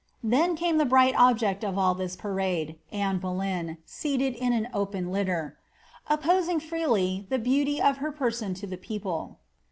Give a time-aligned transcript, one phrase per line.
[0.23, 5.11] Then came the bright object of ill this parade, Anne Bole3m, seated in an open
[5.11, 5.59] litter
[6.09, 9.37] ^Opposing iVeely The beauty of ber person to the people."